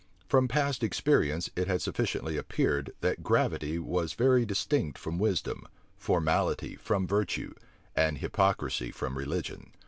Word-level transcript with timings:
From 0.27 0.47
past 0.47 0.81
experience 0.81 1.51
it 1.55 1.67
had 1.67 1.79
sufficiently 1.83 2.35
appeared, 2.35 2.91
that 3.01 3.21
gravity 3.21 3.77
was 3.77 4.13
very 4.13 4.45
distinct 4.45 4.97
from 4.97 5.19
wisdom, 5.19 5.67
formality 5.95 6.75
from 6.75 7.05
virtue, 7.05 7.53
and 7.95 8.17
hypocrisy 8.17 8.89
from 8.89 9.15
religion. 9.15 9.73